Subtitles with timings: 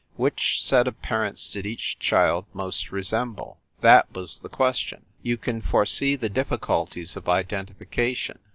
[0.15, 3.59] Which set of parents did each child most resemble?
[3.81, 5.05] That was the question.
[5.21, 8.39] You can foresee the difficulties of identification.